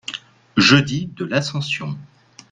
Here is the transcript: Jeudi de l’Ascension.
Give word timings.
Jeudi 0.57 1.11
de 1.15 1.25
l’Ascension. 1.25 1.95